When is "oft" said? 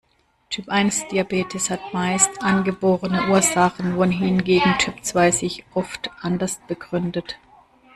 5.75-6.09